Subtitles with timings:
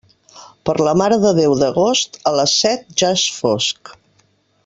[0.69, 3.93] Per la Mare de Déu d'Agost, a les set ja és fosc.